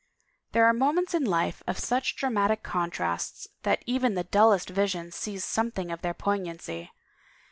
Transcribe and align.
There 0.53 0.65
are 0.65 0.73
moments 0.73 1.13
in 1.13 1.23
life 1.25 1.61
of 1.67 1.77
such 1.77 2.15
dramatic 2.15 2.63
contrasts 2.63 3.47
that 3.61 3.83
even 3.85 4.15
the 4.15 4.23
dullest 4.23 4.67
vision 4.71 5.11
sees 5.11 5.45
something 5.45 5.91
of 5.91 6.01
their 6.01 6.15
poignancy. 6.15 6.89